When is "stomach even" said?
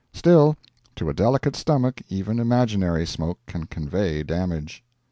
1.55-2.39